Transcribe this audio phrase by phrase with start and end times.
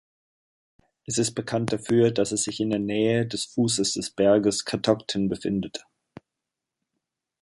[1.05, 5.29] Es ist bekannt dafür, dass es sich in der Nähe des Fußes des Berges Catoctin
[5.29, 5.85] befindet.